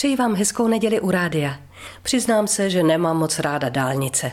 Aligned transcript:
Přeji 0.00 0.16
vám 0.16 0.34
hezkou 0.34 0.68
neděli 0.68 1.00
u 1.00 1.10
rádia. 1.10 1.60
Přiznám 2.02 2.46
se, 2.46 2.70
že 2.70 2.82
nemám 2.82 3.18
moc 3.18 3.38
ráda 3.38 3.68
dálnice. 3.68 4.32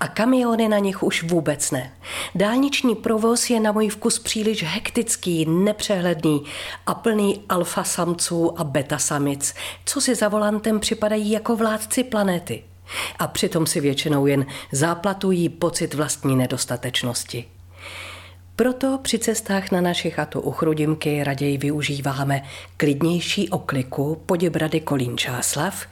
A 0.00 0.08
kamiony 0.08 0.68
na 0.68 0.78
nich 0.78 1.02
už 1.02 1.22
vůbec 1.22 1.70
ne. 1.70 1.92
Dálniční 2.34 2.94
provoz 2.94 3.50
je 3.50 3.60
na 3.60 3.72
můj 3.72 3.88
vkus 3.88 4.18
příliš 4.18 4.62
hektický, 4.62 5.46
nepřehledný 5.48 6.44
a 6.86 6.94
plný 6.94 7.44
alfa 7.48 7.84
samců 7.84 8.60
a 8.60 8.64
beta 8.64 8.98
samic, 8.98 9.54
co 9.84 10.00
si 10.00 10.14
za 10.14 10.28
volantem 10.28 10.80
připadají 10.80 11.30
jako 11.30 11.56
vládci 11.56 12.04
planety. 12.04 12.64
A 13.18 13.26
přitom 13.26 13.66
si 13.66 13.80
většinou 13.80 14.26
jen 14.26 14.46
záplatují 14.72 15.48
pocit 15.48 15.94
vlastní 15.94 16.36
nedostatečnosti. 16.36 17.44
Proto 18.56 18.98
při 19.02 19.18
cestách 19.18 19.70
na 19.70 19.80
naši 19.80 20.10
chatu 20.10 20.40
u 20.40 20.50
Chrudimky 20.50 21.24
raději 21.24 21.58
využíváme 21.58 22.42
klidnější 22.76 23.48
okliku 23.48 24.22
Poděbrady 24.26 24.80
Kolín 24.80 25.18
Čáslav, 25.18 25.86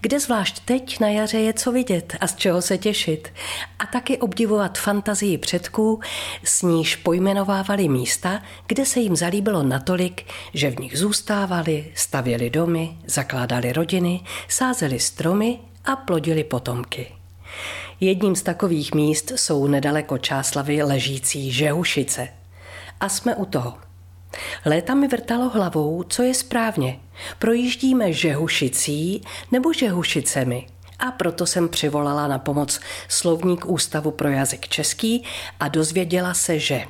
kde 0.00 0.20
zvlášť 0.20 0.60
teď 0.64 1.00
na 1.00 1.08
jaře 1.08 1.38
je 1.38 1.52
co 1.52 1.72
vidět 1.72 2.16
a 2.20 2.26
z 2.26 2.36
čeho 2.36 2.62
se 2.62 2.78
těšit 2.78 3.32
a 3.78 3.86
taky 3.86 4.18
obdivovat 4.18 4.78
fantazii 4.78 5.38
předků, 5.38 6.00
s 6.44 6.62
níž 6.62 6.96
pojmenovávali 6.96 7.88
místa, 7.88 8.42
kde 8.66 8.86
se 8.86 9.00
jim 9.00 9.16
zalíbilo 9.16 9.62
natolik, 9.62 10.22
že 10.54 10.70
v 10.70 10.78
nich 10.78 10.98
zůstávali, 10.98 11.92
stavěli 11.94 12.50
domy, 12.50 12.96
zakládali 13.06 13.72
rodiny, 13.72 14.20
sázeli 14.48 15.00
stromy 15.00 15.58
a 15.84 15.96
plodili 15.96 16.44
potomky. 16.44 17.12
Jedním 18.00 18.36
z 18.36 18.42
takových 18.42 18.94
míst 18.94 19.32
jsou 19.36 19.66
nedaleko 19.66 20.18
Čáslavy 20.18 20.82
ležící 20.82 21.52
Žehušice. 21.52 22.28
A 23.00 23.08
jsme 23.08 23.36
u 23.36 23.44
toho. 23.44 23.74
Léta 24.64 24.94
mi 24.94 25.08
vrtalo 25.08 25.48
hlavou, 25.48 26.02
co 26.02 26.22
je 26.22 26.34
správně. 26.34 27.00
Projíždíme 27.38 28.12
Žehušicí 28.12 29.22
nebo 29.52 29.72
Žehušicemi. 29.72 30.66
A 30.98 31.10
proto 31.10 31.46
jsem 31.46 31.68
přivolala 31.68 32.28
na 32.28 32.38
pomoc 32.38 32.80
slovník 33.08 33.66
Ústavu 33.66 34.10
pro 34.10 34.28
jazyk 34.28 34.68
český 34.68 35.24
a 35.60 35.68
dozvěděla 35.68 36.34
se, 36.34 36.58
že 36.58 36.84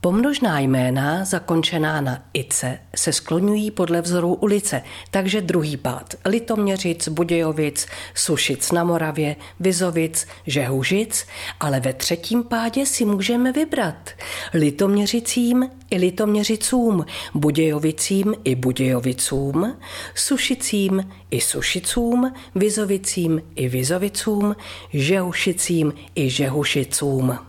Pomnožná 0.00 0.60
jména, 0.60 1.24
zakončená 1.24 2.00
na 2.00 2.22
ice, 2.34 2.78
se 2.96 3.12
skloňují 3.12 3.70
podle 3.70 4.02
vzoru 4.02 4.34
ulice, 4.34 4.82
takže 5.10 5.40
druhý 5.40 5.76
pád 5.76 6.14
Litoměřic, 6.24 7.08
Budějovic, 7.08 7.86
Sušic 8.14 8.72
na 8.72 8.84
Moravě, 8.84 9.36
Vizovic, 9.60 10.26
Žehužic, 10.46 11.26
ale 11.60 11.80
ve 11.80 11.92
třetím 11.92 12.44
pádě 12.44 12.86
si 12.86 13.04
můžeme 13.04 13.52
vybrat 13.52 14.10
Litoměřicím 14.54 15.70
i 15.90 15.96
Litoměřicům, 15.96 17.06
Budějovicím 17.34 18.34
i 18.44 18.54
Budějovicům, 18.54 19.76
Sušicím 20.14 21.10
i 21.30 21.40
Sušicům, 21.40 22.32
Vizovicím 22.54 23.42
i 23.54 23.68
Vizovicům, 23.68 24.56
Žehušicím 24.92 25.92
i 26.14 26.30
Žehušicům. 26.30 27.47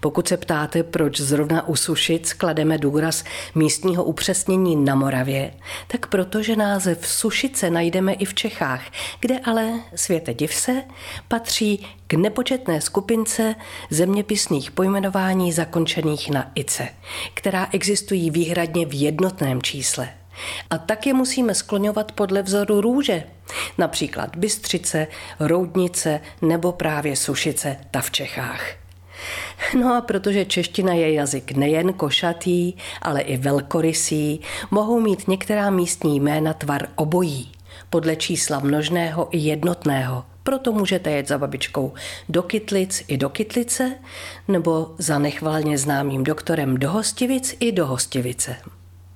Pokud 0.00 0.28
se 0.28 0.36
ptáte, 0.36 0.82
proč 0.82 1.20
zrovna 1.20 1.68
u 1.68 1.76
Sušic 1.76 2.32
klademe 2.32 2.78
důraz 2.78 3.24
místního 3.54 4.04
upřesnění 4.04 4.76
na 4.76 4.94
Moravě, 4.94 5.54
tak 5.86 6.06
protože 6.06 6.56
název 6.56 7.06
Sušice 7.06 7.70
najdeme 7.70 8.12
i 8.12 8.24
v 8.24 8.34
Čechách, 8.34 8.82
kde 9.20 9.38
ale, 9.38 9.72
světe 9.94 10.34
div 10.34 10.54
se, 10.54 10.82
patří 11.28 11.86
k 12.06 12.14
nepočetné 12.14 12.80
skupince 12.80 13.54
zeměpisných 13.90 14.70
pojmenování 14.70 15.52
zakončených 15.52 16.30
na 16.30 16.50
ice, 16.54 16.88
která 17.34 17.68
existují 17.72 18.30
výhradně 18.30 18.86
v 18.86 19.00
jednotném 19.00 19.62
čísle. 19.62 20.08
A 20.70 20.78
tak 20.78 21.06
je 21.06 21.14
musíme 21.14 21.54
skloňovat 21.54 22.12
podle 22.12 22.42
vzoru 22.42 22.80
růže, 22.80 23.24
například 23.78 24.36
Bystřice, 24.36 25.06
Roudnice 25.40 26.20
nebo 26.42 26.72
právě 26.72 27.16
Sušice, 27.16 27.76
ta 27.90 28.00
v 28.00 28.10
Čechách. 28.10 28.81
No 29.80 29.94
a 29.94 30.00
protože 30.00 30.44
čeština 30.44 30.92
je 30.92 31.12
jazyk 31.12 31.52
nejen 31.52 31.92
košatý, 31.92 32.72
ale 33.02 33.20
i 33.20 33.36
velkorysý, 33.36 34.40
mohou 34.70 35.00
mít 35.00 35.28
některá 35.28 35.70
místní 35.70 36.20
jména 36.20 36.52
tvar 36.52 36.88
obojí, 36.94 37.52
podle 37.90 38.16
čísla 38.16 38.58
množného 38.60 39.28
i 39.30 39.38
jednotného. 39.38 40.24
Proto 40.42 40.72
můžete 40.72 41.10
jet 41.10 41.28
za 41.28 41.38
babičkou 41.38 41.92
do 42.28 42.42
Kytlic 42.42 43.04
i 43.08 43.16
do 43.16 43.28
Kytlice, 43.28 43.94
nebo 44.48 44.94
za 44.98 45.18
nechvalně 45.18 45.78
známým 45.78 46.24
doktorem 46.24 46.76
do 46.76 46.90
Hostivic 46.90 47.56
i 47.60 47.72
do 47.72 47.86
Hostivice. 47.86 48.56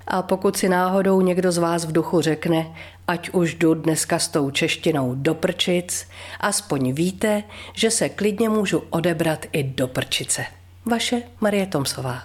A 0.07 0.23
pokud 0.23 0.57
si 0.57 0.69
náhodou 0.69 1.21
někdo 1.21 1.53
z 1.53 1.59
vás 1.59 1.85
v 1.85 1.93
duchu 1.93 2.21
řekne, 2.21 2.67
ať 3.09 3.31
už 3.31 3.55
jdu 3.55 3.75
dneska 3.75 4.19
s 4.19 4.29
tou 4.29 4.51
češtinou 4.51 5.15
do 5.15 5.35
prčic, 5.35 6.09
aspoň 6.41 6.93
víte, 6.93 7.43
že 7.75 7.91
se 7.91 8.09
klidně 8.09 8.49
můžu 8.49 8.83
odebrat 8.91 9.47
i 9.53 9.63
do 9.63 9.89
prčice. 9.89 10.45
Vaše 10.85 11.23
Marie 11.41 11.67
Tomsová. 11.67 12.23